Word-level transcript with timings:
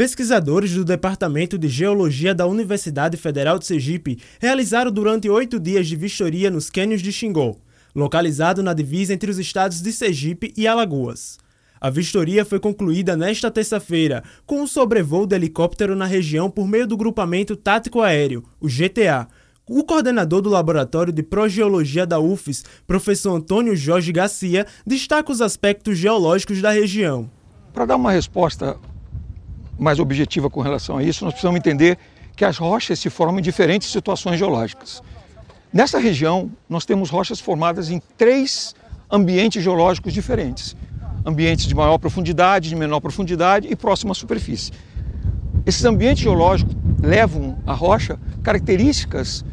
Pesquisadores 0.00 0.72
do 0.72 0.82
Departamento 0.82 1.58
de 1.58 1.68
Geologia 1.68 2.34
da 2.34 2.46
Universidade 2.46 3.18
Federal 3.18 3.58
de 3.58 3.66
Sergipe 3.66 4.18
realizaram 4.40 4.90
durante 4.90 5.28
oito 5.28 5.60
dias 5.60 5.86
de 5.86 5.94
vistoria 5.94 6.50
nos 6.50 6.70
cânions 6.70 7.02
de 7.02 7.12
Xingó, 7.12 7.56
localizado 7.94 8.62
na 8.62 8.72
divisa 8.72 9.12
entre 9.12 9.30
os 9.30 9.38
estados 9.38 9.82
de 9.82 9.92
Sergipe 9.92 10.54
e 10.56 10.66
Alagoas. 10.66 11.36
A 11.78 11.90
vistoria 11.90 12.46
foi 12.46 12.58
concluída 12.58 13.14
nesta 13.14 13.50
terça-feira, 13.50 14.24
com 14.46 14.62
um 14.62 14.66
sobrevoo 14.66 15.26
de 15.26 15.36
helicóptero 15.36 15.94
na 15.94 16.06
região 16.06 16.50
por 16.50 16.66
meio 16.66 16.86
do 16.86 16.96
Grupamento 16.96 17.54
Tático 17.54 18.00
Aéreo, 18.00 18.42
o 18.58 18.68
GTA. 18.68 19.28
O 19.68 19.84
coordenador 19.84 20.40
do 20.40 20.48
Laboratório 20.48 21.12
de 21.12 21.22
Progeologia 21.22 22.06
da 22.06 22.18
UFES, 22.18 22.64
professor 22.86 23.34
Antônio 23.34 23.76
Jorge 23.76 24.12
Garcia, 24.12 24.66
destaca 24.86 25.30
os 25.30 25.42
aspectos 25.42 25.98
geológicos 25.98 26.62
da 26.62 26.70
região. 26.70 27.30
Para 27.74 27.84
dar 27.84 27.96
uma 27.96 28.10
resposta 28.10 28.78
mais 29.80 29.98
objetiva 29.98 30.50
com 30.50 30.60
relação 30.60 30.98
a 30.98 31.02
isso, 31.02 31.24
nós 31.24 31.32
precisamos 31.32 31.58
entender 31.58 31.98
que 32.36 32.44
as 32.44 32.58
rochas 32.58 32.98
se 32.98 33.08
formam 33.08 33.38
em 33.38 33.42
diferentes 33.42 33.90
situações 33.90 34.38
geológicas. 34.38 35.02
Nessa 35.72 35.98
região, 35.98 36.50
nós 36.68 36.84
temos 36.84 37.08
rochas 37.08 37.40
formadas 37.40 37.90
em 37.90 38.00
três 38.18 38.74
ambientes 39.10 39.62
geológicos 39.62 40.12
diferentes: 40.12 40.76
ambientes 41.24 41.64
de 41.66 41.74
maior 41.74 41.96
profundidade, 41.96 42.68
de 42.68 42.76
menor 42.76 43.00
profundidade 43.00 43.68
e 43.70 43.74
próxima 43.74 44.12
à 44.12 44.14
superfície. 44.14 44.70
Esses 45.64 45.84
ambientes 45.84 46.22
geológicos 46.22 46.74
levam 47.02 47.58
à 47.66 47.72
rocha 47.72 48.18
características 48.42 49.44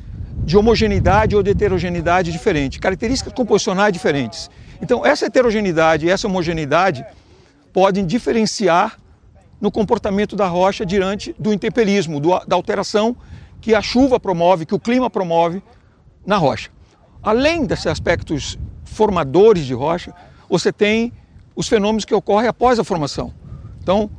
de 0.43 0.57
homogeneidade 0.57 1.35
ou 1.35 1.43
de 1.43 1.51
heterogeneidade 1.51 2.31
diferente, 2.31 2.79
características 2.79 3.33
composicionais 3.33 3.93
diferentes. 3.93 4.49
Então, 4.81 5.05
essa 5.05 5.25
heterogeneidade 5.25 6.05
e 6.05 6.09
essa 6.09 6.27
homogeneidade 6.27 7.05
podem 7.73 8.05
diferenciar 8.05 8.97
no 9.59 9.71
comportamento 9.71 10.35
da 10.35 10.47
rocha 10.47 10.85
diante 10.85 11.35
do 11.37 11.53
intemperismo, 11.53 12.19
do, 12.19 12.39
da 12.45 12.55
alteração 12.55 13.15
que 13.59 13.73
a 13.73 13.81
chuva 13.81 14.19
promove, 14.19 14.65
que 14.65 14.75
o 14.75 14.79
clima 14.79 15.09
promove 15.09 15.61
na 16.25 16.37
rocha. 16.37 16.69
Além 17.23 17.65
desses 17.65 17.87
aspectos 17.87 18.57
formadores 18.85 19.65
de 19.65 19.73
rocha, 19.73 20.13
você 20.49 20.71
tem 20.71 21.11
os 21.55 21.67
fenômenos 21.67 22.05
que 22.05 22.13
ocorrem 22.13 22.47
após 22.47 22.77
a 22.77 22.83
formação. 22.83 23.33
Então, 23.81 24.09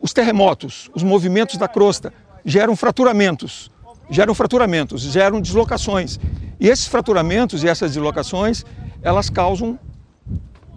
os 0.00 0.12
terremotos, 0.12 0.88
os 0.94 1.02
movimentos 1.02 1.56
da 1.56 1.66
crosta 1.66 2.12
geram 2.44 2.76
fraturamentos, 2.76 3.70
geram 4.08 4.34
fraturamentos, 4.34 5.02
geram 5.02 5.40
deslocações. 5.40 6.18
E 6.60 6.68
esses 6.68 6.86
fraturamentos 6.86 7.64
e 7.64 7.68
essas 7.68 7.92
deslocações, 7.92 8.64
elas 9.02 9.28
causam 9.28 9.78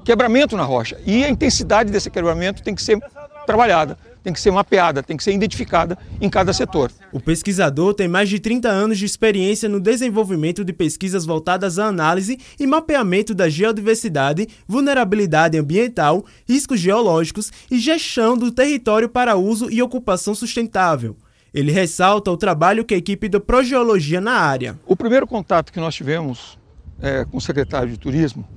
quebramento 0.04 0.58
na 0.58 0.64
rocha. 0.64 1.00
E 1.06 1.24
a 1.24 1.30
intensidade 1.30 1.92
desse 1.92 2.10
quebramento 2.10 2.64
tem 2.64 2.74
que 2.74 2.82
ser 2.82 3.00
trabalhada, 3.46 3.98
tem 4.24 4.32
que 4.32 4.40
ser 4.40 4.52
mapeada, 4.52 5.02
tem 5.02 5.18
que 5.18 5.24
ser 5.24 5.34
identificada 5.34 5.98
em 6.20 6.30
cada 6.30 6.54
setor. 6.54 6.92
O 7.12 7.20
pesquisador 7.20 7.94
tem 7.94 8.08
mais 8.08 8.30
de 8.30 8.40
30 8.40 8.70
anos 8.70 8.98
de 8.98 9.06
experiência 9.06 9.68
no 9.68 9.80
desenvolvimento 9.80 10.64
de 10.64 10.72
pesquisas 10.72 11.26
voltadas 11.26 11.80
à 11.80 11.86
análise 11.86 12.40
e 12.60 12.68
mapeamento 12.68 13.34
da 13.34 13.50
geodiversidade, 13.50 14.48
vulnerabilidade 14.68 15.58
ambiental, 15.58 16.24
riscos 16.48 16.80
geológicos 16.80 17.52
e 17.70 17.80
gestão 17.80 18.38
do 18.38 18.52
território 18.52 19.10
para 19.10 19.36
uso 19.36 19.70
e 19.70 19.82
ocupação 19.82 20.36
sustentável. 20.36 21.16
Ele 21.54 21.72
ressalta 21.72 22.32
o 22.32 22.38
trabalho 22.38 22.86
que 22.86 22.94
a 22.94 22.98
equipe 22.98 23.28
da 23.28 23.40
Progeologia 23.40 24.22
na 24.22 24.34
área. 24.34 24.80
O 24.86 24.96
primeiro 24.96 25.28
contato 25.28 25.74
que 25.74 25.80
nós 25.80 25.94
tivemos 25.94 26.58
é, 27.02 27.26
com 27.26 27.38
o 27.38 27.42
secretário 27.42 27.90
de 27.90 27.98
Turismo 27.98 28.48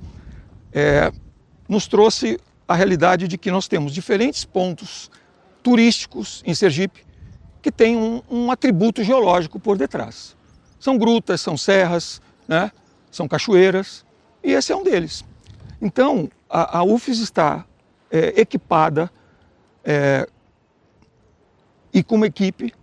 é, 0.71 1.11
nos 1.67 1.87
trouxe 1.87 2.39
a 2.67 2.75
realidade 2.75 3.27
de 3.27 3.37
que 3.37 3.51
nós 3.51 3.67
temos 3.67 3.93
diferentes 3.93 4.43
pontos 4.43 5.11
turísticos 5.61 6.43
em 6.45 6.53
Sergipe 6.53 7.05
que 7.61 7.71
têm 7.71 7.97
um, 7.97 8.21
um 8.29 8.51
atributo 8.51 9.03
geológico 9.03 9.59
por 9.59 9.77
detrás. 9.77 10.35
São 10.79 10.97
grutas, 10.97 11.41
são 11.41 11.57
serras, 11.57 12.21
né? 12.47 12.71
são 13.09 13.27
cachoeiras, 13.27 14.05
e 14.43 14.51
esse 14.51 14.71
é 14.71 14.75
um 14.75 14.83
deles. 14.83 15.23
Então, 15.81 16.29
a, 16.49 16.79
a 16.79 16.83
UFES 16.83 17.19
está 17.19 17.65
é, 18.11 18.39
equipada 18.39 19.09
é, 19.83 20.27
e 21.93 22.03
com 22.03 22.15
uma 22.15 22.27
equipe 22.27 22.73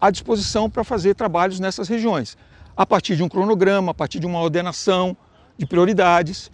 à 0.00 0.10
disposição 0.10 0.68
para 0.68 0.84
fazer 0.84 1.14
trabalhos 1.14 1.58
nessas 1.58 1.88
regiões, 1.88 2.36
a 2.76 2.84
partir 2.84 3.16
de 3.16 3.22
um 3.22 3.28
cronograma, 3.28 3.90
a 3.90 3.94
partir 3.94 4.20
de 4.20 4.26
uma 4.26 4.40
ordenação 4.40 5.16
de 5.56 5.66
prioridades 5.66 6.50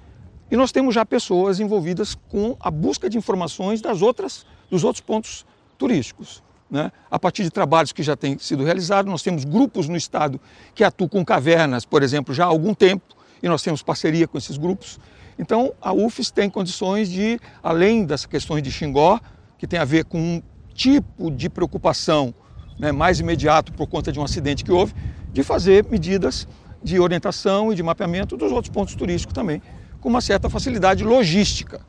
e 0.52 0.56
nós 0.56 0.70
temos 0.70 0.94
já 0.94 1.02
pessoas 1.06 1.60
envolvidas 1.60 2.14
com 2.28 2.54
a 2.60 2.70
busca 2.70 3.08
de 3.08 3.16
informações 3.16 3.80
das 3.80 4.02
outras, 4.02 4.44
dos 4.70 4.84
outros 4.84 5.00
pontos 5.00 5.46
turísticos. 5.78 6.42
Né? 6.70 6.92
A 7.10 7.18
partir 7.18 7.42
de 7.42 7.50
trabalhos 7.50 7.90
que 7.90 8.02
já 8.02 8.14
têm 8.14 8.36
sido 8.36 8.62
realizados, 8.62 9.10
nós 9.10 9.22
temos 9.22 9.46
grupos 9.46 9.88
no 9.88 9.96
estado 9.96 10.38
que 10.74 10.84
atuam 10.84 11.08
com 11.08 11.24
cavernas, 11.24 11.86
por 11.86 12.02
exemplo, 12.02 12.34
já 12.34 12.44
há 12.44 12.48
algum 12.48 12.74
tempo, 12.74 13.16
e 13.42 13.48
nós 13.48 13.62
temos 13.62 13.82
parceria 13.82 14.28
com 14.28 14.36
esses 14.36 14.58
grupos. 14.58 15.00
Então, 15.38 15.72
a 15.80 15.90
UFES 15.94 16.30
tem 16.30 16.50
condições 16.50 17.08
de, 17.08 17.40
além 17.62 18.04
das 18.04 18.26
questões 18.26 18.62
de 18.62 18.70
Xingó, 18.70 19.18
que 19.56 19.66
tem 19.66 19.78
a 19.78 19.86
ver 19.86 20.04
com 20.04 20.18
um 20.18 20.42
tipo 20.74 21.30
de 21.30 21.48
preocupação 21.48 22.34
né, 22.78 22.92
mais 22.92 23.18
imediato 23.20 23.72
por 23.72 23.86
conta 23.86 24.12
de 24.12 24.20
um 24.20 24.22
acidente 24.22 24.62
que 24.64 24.70
houve, 24.70 24.92
de 25.32 25.42
fazer 25.42 25.86
medidas 25.88 26.46
de 26.84 27.00
orientação 27.00 27.72
e 27.72 27.74
de 27.74 27.82
mapeamento 27.82 28.36
dos 28.36 28.52
outros 28.52 28.70
pontos 28.70 28.94
turísticos 28.94 29.32
também, 29.32 29.62
com 30.02 30.08
uma 30.08 30.20
certa 30.20 30.50
facilidade 30.50 31.04
logística. 31.04 31.80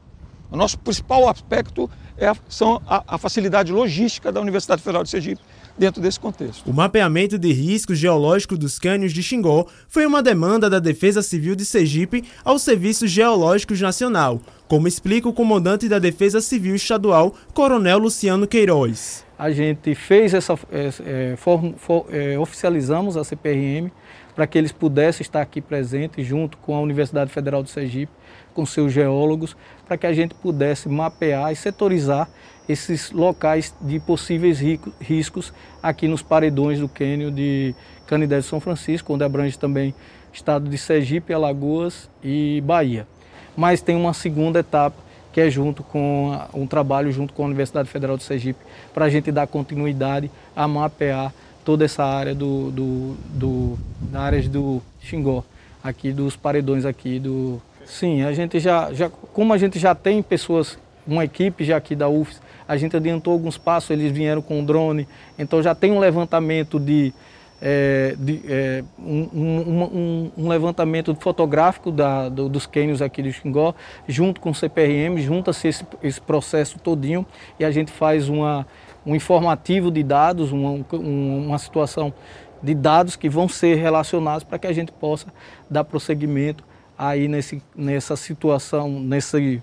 O 0.51 0.55
nosso 0.55 0.77
principal 0.77 1.27
aspecto 1.27 1.89
é 2.15 2.27
a, 2.27 2.35
são 2.47 2.79
a, 2.87 3.15
a 3.15 3.17
facilidade 3.17 3.71
logística 3.71 4.31
da 4.31 4.39
Universidade 4.39 4.83
Federal 4.83 5.03
de 5.03 5.09
Sergipe 5.09 5.41
dentro 5.75 5.99
desse 5.99 6.19
contexto. 6.19 6.69
O 6.69 6.73
mapeamento 6.73 7.39
de 7.39 7.51
riscos 7.51 7.97
geológicos 7.97 8.59
dos 8.59 8.77
cânions 8.77 9.11
de 9.11 9.23
Xingó 9.23 9.65
foi 9.89 10.05
uma 10.05 10.21
demanda 10.21 10.69
da 10.69 10.77
Defesa 10.77 11.23
Civil 11.23 11.55
de 11.55 11.65
Sergipe 11.65 12.23
ao 12.45 12.59
Serviço 12.59 13.07
Geológico 13.07 13.73
Nacional, 13.73 14.39
como 14.67 14.87
explica 14.87 15.27
o 15.27 15.33
comandante 15.33 15.89
da 15.89 15.97
Defesa 15.97 16.39
Civil 16.39 16.75
Estadual, 16.75 17.33
Coronel 17.51 17.97
Luciano 17.97 18.45
Queiroz. 18.47 19.25
A 19.39 19.49
gente 19.49 19.95
fez 19.95 20.35
essa, 20.35 20.57
é, 20.71 21.35
for, 21.35 21.73
for, 21.77 22.05
é, 22.11 22.37
oficializamos 22.37 23.17
a 23.17 23.23
CPRM 23.23 23.91
para 24.35 24.47
que 24.47 24.57
eles 24.57 24.71
pudessem 24.71 25.21
estar 25.21 25.41
aqui 25.41 25.61
presentes 25.61 26.25
junto 26.25 26.57
com 26.57 26.75
a 26.75 26.81
Universidade 26.81 27.31
Federal 27.31 27.61
do 27.61 27.69
Sergipe, 27.69 28.11
com 28.53 28.65
seus 28.65 28.91
geólogos, 28.91 29.55
para 29.85 29.97
que 29.97 30.07
a 30.07 30.13
gente 30.13 30.33
pudesse 30.35 30.89
mapear 30.89 31.51
e 31.51 31.55
setorizar 31.55 32.29
esses 32.67 33.11
locais 33.11 33.73
de 33.81 33.99
possíveis 33.99 34.59
riscos 35.01 35.53
aqui 35.81 36.07
nos 36.07 36.21
paredões 36.21 36.79
do 36.79 36.87
cânion 36.87 37.31
de 37.31 37.75
Canidé 38.07 38.39
de 38.39 38.45
São 38.45 38.59
Francisco, 38.59 39.13
onde 39.13 39.23
abrange 39.23 39.57
também 39.57 39.93
estado 40.31 40.69
de 40.69 40.77
Sergipe, 40.77 41.33
Alagoas 41.33 42.09
e 42.23 42.61
Bahia. 42.65 43.07
Mas 43.55 43.81
tem 43.81 43.95
uma 43.95 44.13
segunda 44.13 44.59
etapa 44.59 45.03
que 45.31 45.41
é 45.41 45.49
junto 45.49 45.83
com 45.83 46.39
um 46.53 46.67
trabalho 46.67 47.11
junto 47.11 47.33
com 47.33 47.43
a 47.43 47.47
Universidade 47.47 47.89
Federal 47.89 48.15
de 48.15 48.23
Sergipe 48.23 48.59
para 48.93 49.05
a 49.05 49.09
gente 49.09 49.31
dar 49.31 49.47
continuidade 49.47 50.29
a 50.55 50.67
mapear 50.67 51.33
toda 51.63 51.85
essa 51.85 52.03
área 52.03 52.35
do, 52.35 52.71
do, 52.71 53.15
do 53.29 53.79
da 54.11 54.21
área 54.21 54.41
do 54.43 54.81
Xingó, 55.01 55.43
aqui 55.83 56.11
dos 56.11 56.35
paredões 56.35 56.85
aqui 56.85 57.19
do. 57.19 57.61
Sim, 57.85 58.23
a 58.23 58.31
gente 58.31 58.59
já, 58.59 58.93
já, 58.93 59.09
como 59.09 59.53
a 59.53 59.57
gente 59.57 59.77
já 59.77 59.93
tem 59.93 60.21
pessoas, 60.21 60.77
uma 61.05 61.25
equipe 61.25 61.65
já 61.65 61.77
aqui 61.77 61.95
da 61.95 62.07
UFS, 62.07 62.41
a 62.67 62.77
gente 62.77 62.95
adiantou 62.95 63.33
alguns 63.33 63.57
passos, 63.57 63.89
eles 63.89 64.11
vieram 64.11 64.41
com 64.41 64.61
o 64.61 64.65
drone, 64.65 65.07
então 65.37 65.61
já 65.61 65.75
tem 65.75 65.91
um 65.91 65.99
levantamento 65.99 66.79
de, 66.79 67.13
é, 67.61 68.15
de 68.17 68.41
é, 68.47 68.83
um, 68.97 69.29
um, 69.33 69.83
um, 69.83 70.31
um, 70.37 70.47
levantamento 70.47 71.13
fotográfico 71.15 71.91
da, 71.91 72.29
do, 72.29 72.47
dos 72.47 72.65
cânions 72.65 73.01
aqui 73.01 73.21
do 73.21 73.31
Xingó, 73.31 73.75
junto 74.07 74.39
com 74.39 74.51
o 74.51 74.55
CPRM, 74.55 75.17
junta-se 75.17 75.67
esse, 75.67 75.85
esse 76.01 76.21
processo 76.21 76.79
todinho 76.79 77.25
e 77.59 77.65
a 77.65 77.71
gente 77.71 77.91
faz 77.91 78.29
uma 78.29 78.65
um 79.05 79.15
informativo 79.15 79.91
de 79.91 80.03
dados, 80.03 80.51
uma, 80.51 80.85
uma 80.91 81.57
situação 81.57 82.13
de 82.61 82.73
dados 82.73 83.15
que 83.15 83.29
vão 83.29 83.47
ser 83.49 83.75
relacionados 83.75 84.43
para 84.43 84.57
que 84.57 84.67
a 84.67 84.73
gente 84.73 84.91
possa 84.91 85.27
dar 85.69 85.83
prosseguimento 85.83 86.63
aí 86.97 87.27
nesse, 87.27 87.61
nessa 87.75 88.15
situação, 88.15 88.89
nesse, 88.89 89.61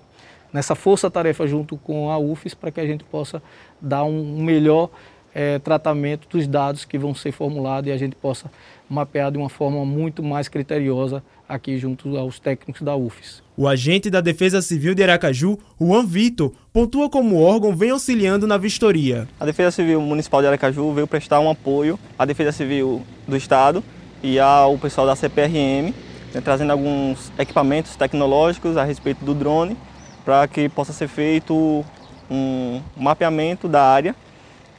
nessa 0.53 0.75
força-tarefa 0.75 1.47
junto 1.47 1.77
com 1.77 2.11
a 2.11 2.17
UFES, 2.19 2.53
para 2.53 2.71
que 2.71 2.79
a 2.79 2.85
gente 2.85 3.03
possa 3.03 3.41
dar 3.81 4.03
um 4.03 4.43
melhor 4.43 4.89
é, 5.33 5.59
tratamento 5.59 6.27
dos 6.29 6.47
dados 6.47 6.85
que 6.85 6.97
vão 6.97 7.15
ser 7.15 7.31
formulados 7.31 7.89
e 7.89 7.91
a 7.91 7.97
gente 7.97 8.15
possa 8.15 8.51
mapear 8.89 9.31
de 9.31 9.37
uma 9.37 9.49
forma 9.49 9.85
muito 9.85 10.21
mais 10.21 10.47
criteriosa 10.47 11.23
aqui 11.47 11.77
junto 11.77 12.17
aos 12.17 12.39
técnicos 12.39 12.81
da 12.81 12.95
UFES. 12.95 13.41
O 13.55 13.67
agente 13.67 14.09
da 14.09 14.21
Defesa 14.21 14.61
Civil 14.61 14.93
de 14.93 15.03
Aracaju, 15.03 15.57
Juan 15.79 16.05
Vitor, 16.05 16.51
pontua 16.73 17.09
como 17.09 17.35
o 17.35 17.41
órgão 17.41 17.75
vem 17.75 17.91
auxiliando 17.91 18.47
na 18.47 18.57
vistoria. 18.57 19.27
A 19.39 19.45
Defesa 19.45 19.71
Civil 19.71 20.01
Municipal 20.01 20.41
de 20.41 20.47
Aracaju 20.47 20.93
veio 20.93 21.07
prestar 21.07 21.39
um 21.39 21.49
apoio 21.49 21.99
à 22.17 22.25
Defesa 22.25 22.51
Civil 22.51 23.01
do 23.27 23.35
Estado 23.35 23.83
e 24.23 24.39
ao 24.39 24.77
pessoal 24.77 25.07
da 25.07 25.15
CPRM, 25.15 25.93
né, 26.33 26.41
trazendo 26.43 26.71
alguns 26.71 27.31
equipamentos 27.37 27.95
tecnológicos 27.95 28.77
a 28.77 28.83
respeito 28.83 29.23
do 29.23 29.33
drone 29.33 29.77
para 30.23 30.47
que 30.47 30.69
possa 30.69 30.93
ser 30.93 31.07
feito 31.07 31.83
um 32.29 32.81
mapeamento 32.95 33.67
da 33.67 33.83
área 33.83 34.15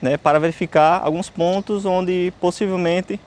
né, 0.03 0.17
para 0.17 0.39
verificar 0.41 1.01
alguns 1.03 1.31
pontos 1.31 1.87
onde 1.87 2.33
possivelmente 2.41 3.19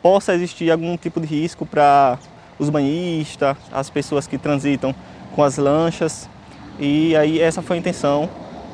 possa 0.00 0.32
existir 0.32 0.70
algum 0.70 0.96
tipo 0.96 1.20
de 1.20 1.26
risco 1.26 1.66
para 1.66 2.18
os 2.58 2.70
banhistas, 2.70 3.56
as 3.72 3.90
pessoas 3.90 4.26
que 4.26 4.38
transitam 4.38 4.94
com 5.34 5.42
as 5.42 5.58
lanchas. 5.58 6.28
E 6.78 7.14
aí 7.16 7.40
essa 7.40 7.60
foi 7.60 7.76
a 7.76 7.80
intenção 7.80 8.30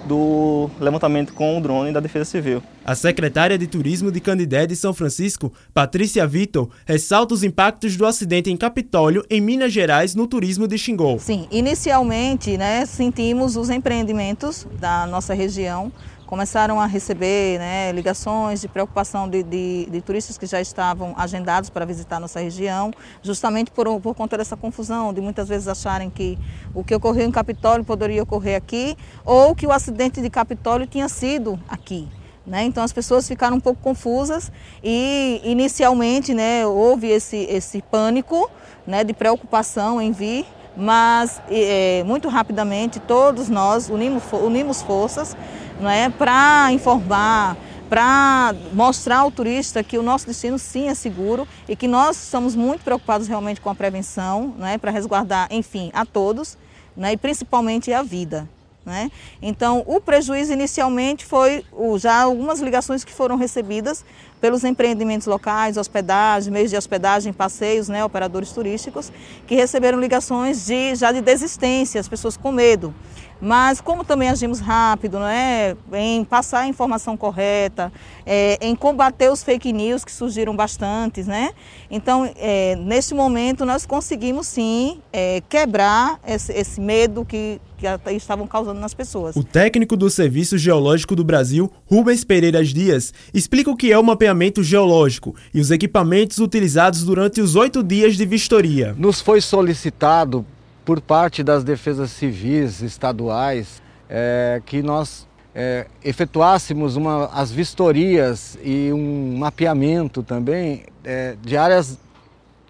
do 0.06 0.70
levantamento 0.78 1.32
com 1.32 1.58
o 1.58 1.60
drone 1.60 1.92
da 1.92 1.98
Defesa 1.98 2.24
Civil. 2.24 2.62
A 2.84 2.94
secretária 2.94 3.58
de 3.58 3.66
Turismo 3.66 4.12
de 4.12 4.20
Candidé 4.20 4.64
de 4.64 4.76
São 4.76 4.94
Francisco, 4.94 5.52
Patrícia 5.74 6.24
Vitor, 6.26 6.70
ressalta 6.84 7.34
os 7.34 7.42
impactos 7.42 7.96
do 7.96 8.06
acidente 8.06 8.48
em 8.48 8.56
Capitólio, 8.56 9.24
em 9.28 9.40
Minas 9.40 9.72
Gerais, 9.72 10.14
no 10.14 10.28
turismo 10.28 10.68
de 10.68 10.78
Xingol. 10.78 11.18
Sim, 11.18 11.48
inicialmente 11.50 12.56
né, 12.56 12.86
sentimos 12.86 13.56
os 13.56 13.68
empreendimentos 13.68 14.66
da 14.78 15.06
nossa 15.08 15.34
região 15.34 15.90
começaram 16.26 16.80
a 16.80 16.86
receber 16.86 17.58
né, 17.58 17.92
ligações 17.92 18.60
de 18.60 18.68
preocupação 18.68 19.28
de, 19.28 19.42
de, 19.42 19.86
de, 19.90 20.00
turistas 20.00 20.36
que 20.36 20.44
já 20.44 20.60
estavam 20.60 21.14
agendados 21.16 21.70
para 21.70 21.84
visitar 21.84 22.18
nossa 22.18 22.40
região, 22.40 22.90
justamente 23.22 23.70
por, 23.70 24.00
por 24.00 24.14
conta 24.14 24.36
dessa 24.36 24.56
confusão, 24.56 25.14
de 25.14 25.20
muitas 25.20 25.48
vezes 25.48 25.68
acharem 25.68 26.10
que 26.10 26.38
o 26.74 26.82
que 26.82 26.94
ocorreu 26.94 27.26
em 27.26 27.30
Capitólio 27.30 27.84
poderia 27.84 28.22
ocorrer 28.22 28.56
aqui, 28.56 28.96
ou 29.24 29.54
que 29.54 29.66
o 29.66 29.72
acidente 29.72 30.20
de 30.20 30.28
Capitólio 30.28 30.86
tinha 30.86 31.08
sido 31.08 31.58
aqui. 31.68 32.08
Né? 32.44 32.64
Então 32.64 32.84
as 32.84 32.92
pessoas 32.92 33.26
ficaram 33.26 33.56
um 33.56 33.60
pouco 33.60 33.80
confusas 33.82 34.52
e 34.82 35.40
inicialmente 35.44 36.32
né, 36.32 36.66
houve 36.66 37.08
esse, 37.08 37.36
esse 37.50 37.82
pânico 37.82 38.50
né, 38.86 39.02
de 39.02 39.12
preocupação 39.12 40.00
em 40.00 40.12
vir 40.12 40.46
mas 40.76 41.40
é, 41.50 42.04
muito 42.04 42.28
rapidamente 42.28 43.00
todos 43.00 43.48
nós 43.48 43.88
unimos, 43.88 44.22
unimos 44.32 44.82
forças 44.82 45.34
é, 45.82 46.08
para 46.08 46.72
informar, 46.72 47.56
para 47.88 48.54
mostrar 48.72 49.18
ao 49.18 49.30
turista 49.30 49.82
que 49.82 49.98
o 49.98 50.02
nosso 50.02 50.26
destino 50.26 50.58
sim 50.58 50.88
é 50.88 50.94
seguro 50.94 51.46
e 51.68 51.76
que 51.76 51.86
nós 51.86 52.16
estamos 52.16 52.54
muito 52.54 52.82
preocupados 52.82 53.28
realmente 53.28 53.60
com 53.60 53.70
a 53.70 53.74
prevenção, 53.74 54.54
é, 54.62 54.78
para 54.78 54.90
resguardar, 54.90 55.48
enfim, 55.50 55.90
a 55.92 56.04
todos 56.04 56.56
né, 56.96 57.12
e 57.12 57.16
principalmente 57.16 57.92
a 57.92 58.02
vida. 58.02 58.48
Né? 58.84 59.10
Então, 59.42 59.82
o 59.84 60.00
prejuízo 60.00 60.52
inicialmente 60.52 61.26
foi 61.26 61.64
já 61.98 62.22
algumas 62.22 62.60
ligações 62.60 63.02
que 63.02 63.12
foram 63.12 63.34
recebidas 63.34 64.04
pelos 64.40 64.62
empreendimentos 64.62 65.26
locais, 65.26 65.76
hospedagem, 65.76 66.52
meios 66.52 66.70
de 66.70 66.76
hospedagem, 66.76 67.32
passeios, 67.32 67.88
né, 67.88 68.04
operadores 68.04 68.52
turísticos, 68.52 69.10
que 69.44 69.56
receberam 69.56 69.98
ligações 69.98 70.66
de, 70.66 70.94
já 70.94 71.10
de 71.10 71.20
desistência, 71.20 72.00
as 72.00 72.06
pessoas 72.06 72.36
com 72.36 72.52
medo. 72.52 72.94
Mas 73.40 73.80
como 73.80 74.04
também 74.04 74.28
agimos 74.28 74.60
rápido, 74.60 75.18
né, 75.18 75.76
em 75.92 76.24
passar 76.24 76.60
a 76.60 76.68
informação 76.68 77.16
correta, 77.16 77.92
é, 78.24 78.58
em 78.60 78.74
combater 78.74 79.30
os 79.30 79.42
fake 79.42 79.72
news 79.72 80.04
que 80.04 80.12
surgiram 80.12 80.56
bastantes, 80.56 81.26
né? 81.26 81.50
Então, 81.90 82.30
é, 82.36 82.76
neste 82.76 83.14
momento 83.14 83.64
nós 83.64 83.84
conseguimos 83.84 84.46
sim 84.46 85.00
é, 85.12 85.42
quebrar 85.48 86.18
esse, 86.26 86.52
esse 86.52 86.80
medo 86.80 87.24
que, 87.24 87.60
que 87.76 87.86
estavam 88.12 88.46
causando 88.46 88.80
nas 88.80 88.94
pessoas. 88.94 89.36
O 89.36 89.44
técnico 89.44 89.96
do 89.96 90.08
Serviço 90.08 90.56
Geológico 90.56 91.14
do 91.14 91.22
Brasil, 91.22 91.70
Rubens 91.86 92.24
Pereira 92.24 92.64
Dias, 92.64 93.12
explica 93.34 93.70
o 93.70 93.76
que 93.76 93.92
é 93.92 93.98
o 93.98 94.02
mapeamento 94.02 94.62
geológico 94.62 95.34
e 95.52 95.60
os 95.60 95.70
equipamentos 95.70 96.38
utilizados 96.38 97.04
durante 97.04 97.40
os 97.40 97.54
oito 97.54 97.82
dias 97.82 98.16
de 98.16 98.24
vistoria. 98.24 98.94
Nos 98.98 99.20
foi 99.20 99.40
solicitado 99.40 100.44
por 100.86 101.00
parte 101.00 101.42
das 101.42 101.64
defesas 101.64 102.12
civis 102.12 102.80
estaduais 102.80 103.82
é, 104.08 104.62
que 104.64 104.80
nós 104.82 105.26
é, 105.52 105.88
efetuássemos 106.04 106.94
uma, 106.94 107.26
as 107.26 107.50
vistorias 107.50 108.56
e 108.62 108.92
um 108.92 109.36
mapeamento 109.36 110.22
também 110.22 110.84
é, 111.02 111.34
de 111.42 111.56
áreas 111.56 111.98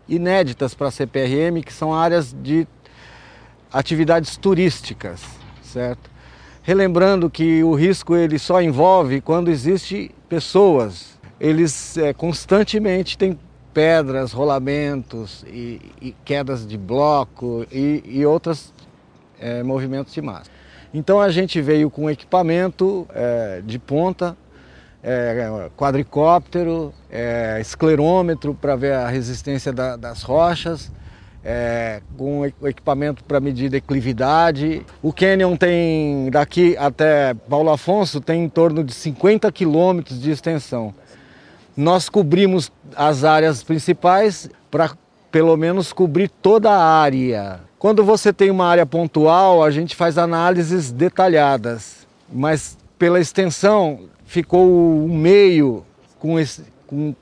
inéditas 0.09 0.73
para 0.73 0.89
a 0.89 0.91
CPRM, 0.91 1.63
que 1.63 1.73
são 1.73 1.93
áreas 1.93 2.33
de 2.33 2.67
atividades 3.71 4.39
turísticas, 4.39 5.23
certo? 5.63 6.11
Relembrando 6.63 7.29
que 7.29 7.63
o 7.63 7.75
risco 7.75 8.17
ele 8.17 8.39
só 8.39 8.63
envolve 8.63 9.21
quando 9.21 9.51
existe 9.51 10.11
pessoas. 10.27 11.19
Eles 11.39 11.99
é, 11.99 12.15
constantemente 12.15 13.19
têm 13.19 13.39
pedras, 13.77 14.33
rolamentos 14.33 15.45
e, 15.47 15.79
e 16.01 16.17
quedas 16.25 16.67
de 16.67 16.79
bloco 16.79 17.67
e, 17.71 18.03
e 18.07 18.25
outros 18.25 18.73
é, 19.39 19.63
movimentos 19.63 20.15
de 20.15 20.23
massa. 20.23 20.51
Então 20.95 21.21
a 21.21 21.29
gente 21.29 21.61
veio 21.61 21.91
com 21.91 22.09
equipamento 22.09 23.07
é, 23.13 23.61
de 23.63 23.79
ponta, 23.79 24.35
é, 25.03 25.69
quadricóptero, 25.77 26.91
é, 27.11 27.59
esclerômetro 27.61 28.55
para 28.55 28.77
ver 28.77 28.95
a 28.95 29.09
resistência 29.09 29.75
da, 29.75 29.95
das 29.95 30.23
rochas, 30.23 30.91
é, 31.45 32.01
com 32.17 32.47
equipamento 32.47 33.23
para 33.25 33.41
medir 33.41 33.69
declividade. 33.69 34.87
O 35.03 35.13
canyon 35.13 35.55
tem 35.55 36.31
daqui 36.31 36.75
até 36.79 37.35
Paulo 37.35 37.69
Afonso 37.69 38.23
tem 38.23 38.45
em 38.45 38.49
torno 38.49 38.83
de 38.83 38.95
50 38.95 39.53
quilômetros 39.53 40.19
de 40.19 40.31
extensão. 40.31 40.95
Nós 41.77 42.09
cobrimos 42.09 42.73
as 42.97 43.23
áreas 43.23 43.63
principais 43.63 44.49
para 44.71 44.97
pelo 45.31 45.55
menos 45.57 45.93
cobrir 45.93 46.31
toda 46.31 46.71
a 46.71 46.83
área. 46.83 47.61
Quando 47.79 48.03
você 48.03 48.33
tem 48.33 48.51
uma 48.51 48.67
área 48.67 48.87
pontual, 48.87 49.63
a 49.63 49.71
gente 49.71 49.95
faz 49.95 50.17
análises 50.17 50.91
detalhadas, 50.91 52.07
mas 52.33 52.79
pela 52.99 53.21
extensão 53.21 54.09
ficou 54.25 54.67
um 54.67 55.15
meio 55.15 55.85
com, 56.19 56.41
esse, 56.41 56.65
com 56.87 56.97
um 57.11 57.15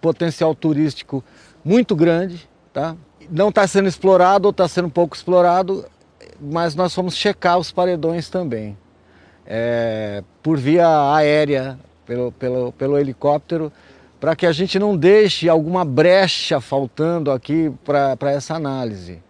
potencial 0.00 0.54
turístico 0.54 1.24
muito 1.64 1.96
grande, 1.96 2.46
tá? 2.72 2.94
Não 3.30 3.48
está 3.48 3.66
sendo 3.66 3.88
explorado 3.88 4.48
ou 4.48 4.50
está 4.50 4.68
sendo 4.68 4.90
pouco 4.90 5.16
explorado, 5.16 5.86
mas 6.38 6.74
nós 6.74 6.94
fomos 6.94 7.16
checar 7.16 7.58
os 7.58 7.72
paredões 7.72 8.28
também, 8.28 8.76
é, 9.46 10.22
por 10.42 10.58
via 10.58 11.14
aérea 11.14 11.78
pelo, 12.08 12.32
pelo, 12.32 12.72
pelo 12.72 12.98
helicóptero, 12.98 13.70
para 14.18 14.34
que 14.34 14.46
a 14.46 14.52
gente 14.52 14.78
não 14.78 14.96
deixe 14.96 15.48
alguma 15.48 15.84
brecha 15.84 16.58
faltando 16.58 17.30
aqui 17.30 17.70
para 17.84 18.32
essa 18.32 18.54
análise. 18.54 19.22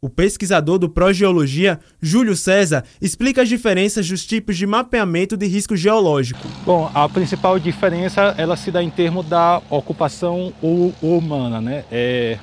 O 0.00 0.08
pesquisador 0.08 0.78
do 0.78 0.88
Progeologia, 0.88 1.80
Júlio 2.00 2.36
César, 2.36 2.84
explica 3.00 3.42
as 3.42 3.48
diferenças 3.48 4.08
dos 4.08 4.24
tipos 4.24 4.56
de 4.56 4.64
mapeamento 4.64 5.36
de 5.36 5.46
risco 5.46 5.74
geológico. 5.74 6.46
Bom, 6.64 6.88
a 6.94 7.08
principal 7.08 7.58
diferença 7.58 8.32
ela 8.38 8.56
se 8.56 8.70
dá 8.70 8.80
em 8.80 8.90
termos 8.90 9.26
da 9.26 9.60
ocupação 9.68 10.52
humana, 11.02 11.60
né? 11.60 11.84
É, 11.90 12.38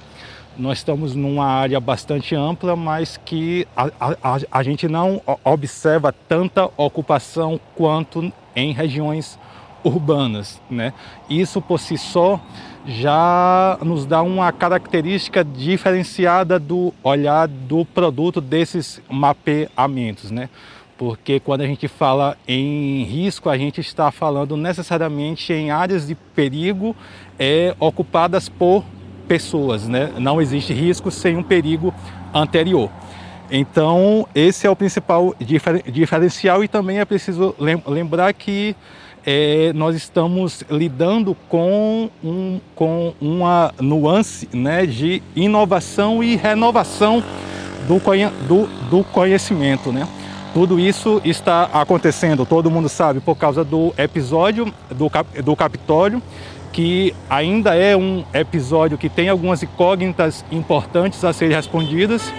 nós 0.58 0.80
estamos 0.80 1.16
numa 1.16 1.46
área 1.46 1.80
bastante 1.80 2.36
ampla, 2.36 2.76
mas 2.76 3.16
que 3.24 3.66
a, 3.78 3.90
a, 4.02 4.40
a 4.52 4.64
gente 4.64 4.90
não 4.90 5.22
observa 5.42 6.12
tanta 6.12 6.70
ocupação 6.76 7.58
quanto 7.74 8.34
em 8.54 8.74
regiões 8.74 9.40
urbanas. 9.86 10.60
Né? 10.70 10.92
Isso 11.30 11.62
por 11.62 11.80
si 11.80 11.98
só 11.98 12.42
já 12.86 13.78
nos 13.82 14.06
dá 14.06 14.22
uma 14.22 14.52
característica 14.52 15.44
diferenciada 15.44 16.60
do 16.60 16.94
olhar 17.04 17.48
do 17.48 17.86
produto 17.86 18.42
desses 18.42 19.02
mapeamentos. 19.10 20.32
Né? 20.32 20.50
Porque 20.98 21.40
quando 21.40 21.62
a 21.62 21.68
gente 21.68 21.88
fala 21.88 22.38
em 22.48 23.04
risco, 23.04 23.50
a 23.50 23.58
gente 23.58 23.80
está 23.82 24.12
falando 24.12 24.58
necessariamente 24.58 25.54
em 25.54 25.72
áreas 25.72 26.08
de 26.08 26.16
perigo 26.16 26.96
é, 27.40 27.76
ocupadas 27.80 28.50
por 28.50 28.84
pessoas. 29.28 29.88
Né? 29.88 30.12
Não 30.18 30.42
existe 30.42 30.74
risco 30.74 31.12
sem 31.12 31.38
um 31.38 31.44
perigo 31.44 31.94
anterior. 32.34 32.90
Então, 33.50 34.28
esse 34.34 34.66
é 34.66 34.70
o 34.70 34.76
principal 34.76 35.36
diferencial 35.92 36.64
e 36.64 36.68
também 36.68 37.00
é 37.00 37.06
preciso 37.06 37.56
lembrar 37.88 38.34
que 38.34 38.76
é, 39.26 39.74
nós 39.74 39.96
estamos 39.96 40.64
lidando 40.70 41.36
com, 41.50 42.10
um, 42.24 42.60
com 42.76 43.14
uma 43.20 43.74
nuance 43.80 44.48
né, 44.54 44.86
de 44.86 45.24
inovação 45.36 46.24
e 46.24 46.36
renovação 46.36 47.24
do, 47.88 48.00
do, 48.48 48.68
do 48.90 49.04
conhecimento. 49.06 49.92
Né? 49.92 50.08
Tudo 50.54 50.80
isso 50.80 51.20
está 51.26 51.64
acontecendo, 51.74 52.46
todo 52.46 52.70
mundo 52.70 52.88
sabe, 52.88 53.20
por 53.20 53.36
causa 53.36 53.64
do 53.64 53.94
episódio 53.98 54.72
do, 54.92 55.10
do 55.44 55.56
Capitólio, 55.56 56.22
que 56.72 57.16
ainda 57.30 57.74
é 57.74 57.96
um 57.98 58.24
episódio 58.34 58.98
que 58.98 59.10
tem 59.10 59.28
algumas 59.28 59.64
incógnitas 59.64 60.46
importantes 60.52 61.24
a 61.24 61.34
serem 61.34 61.56
respondidas. 61.56 62.32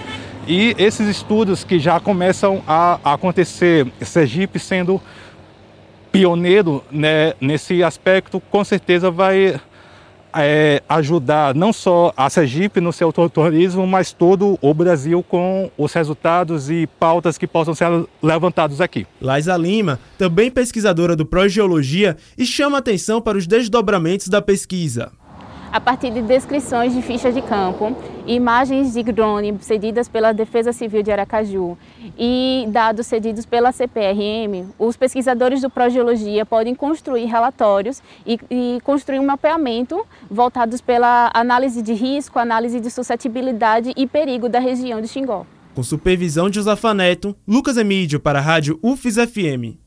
E 0.47 0.73
esses 0.77 1.09
estudos 1.09 1.65
que 1.65 1.77
já 1.77 1.99
começam 1.99 2.61
a 2.65 2.99
acontecer, 3.03 3.85
Sergipe 4.01 4.57
sendo 4.57 5.01
pioneiro 6.17 6.83
né, 6.91 7.33
nesse 7.39 7.83
aspecto, 7.83 8.41
com 8.49 8.63
certeza 8.63 9.11
vai 9.11 9.61
é, 10.33 10.81
ajudar 10.89 11.53
não 11.53 11.71
só 11.71 12.11
a 12.17 12.27
Sergipe 12.27 12.81
no 12.81 12.91
seu 12.91 13.11
turismo, 13.11 13.85
mas 13.85 14.11
todo 14.11 14.57
o 14.59 14.73
Brasil 14.73 15.21
com 15.21 15.69
os 15.77 15.93
resultados 15.93 16.71
e 16.71 16.87
pautas 16.99 17.37
que 17.37 17.45
possam 17.45 17.75
ser 17.75 17.87
levantados 18.21 18.81
aqui. 18.81 19.05
Laisa 19.21 19.55
Lima, 19.55 19.99
também 20.17 20.49
pesquisadora 20.49 21.15
do 21.15 21.25
Progeologia, 21.25 22.17
e 22.35 22.45
chama 22.45 22.79
atenção 22.79 23.21
para 23.21 23.37
os 23.37 23.45
desdobramentos 23.45 24.27
da 24.27 24.41
pesquisa 24.41 25.11
a 25.71 25.79
partir 25.79 26.11
de 26.11 26.21
descrições 26.21 26.93
de 26.93 27.01
fichas 27.01 27.33
de 27.33 27.41
campo, 27.41 27.95
imagens 28.25 28.93
de 28.93 29.03
drone 29.03 29.57
cedidas 29.61 30.07
pela 30.07 30.31
Defesa 30.31 30.71
Civil 30.71 31.03
de 31.03 31.11
Aracaju 31.11 31.77
e 32.17 32.65
dados 32.69 33.07
cedidos 33.07 33.45
pela 33.45 33.71
CPRM, 33.71 34.67
os 34.77 34.97
pesquisadores 34.97 35.61
do 35.61 35.69
Progeologia 35.69 36.45
podem 36.45 36.73
construir 36.73 37.25
relatórios 37.25 38.01
e, 38.25 38.39
e 38.49 38.79
construir 38.83 39.19
um 39.19 39.25
mapeamento 39.25 40.05
voltados 40.29 40.81
pela 40.81 41.31
análise 41.33 41.81
de 41.81 41.93
risco, 41.93 42.39
análise 42.39 42.79
de 42.79 42.89
suscetibilidade 42.89 43.93
e 43.95 44.07
perigo 44.07 44.49
da 44.49 44.59
região 44.59 45.01
de 45.01 45.07
Xingó. 45.07 45.45
Com 45.73 45.83
supervisão 45.83 46.49
de 46.49 46.55
Josafa 46.55 46.93
Neto, 46.93 47.35
Lucas 47.47 47.77
Emídio 47.77 48.19
para 48.19 48.39
a 48.39 48.41
Rádio 48.41 48.79
UFES 48.81 49.15
FM. 49.15 49.86